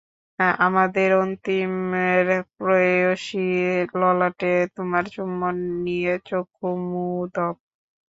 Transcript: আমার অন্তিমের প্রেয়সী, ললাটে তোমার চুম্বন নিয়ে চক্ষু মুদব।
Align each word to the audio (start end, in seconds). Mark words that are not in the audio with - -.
আমার 0.59 0.87
অন্তিমের 1.17 2.27
প্রেয়সী, 2.57 3.47
ললাটে 3.95 4.53
তোমার 4.75 5.03
চুম্বন 5.13 5.55
নিয়ে 5.85 6.13
চক্ষু 6.25 6.67
মুদব। 6.89 7.55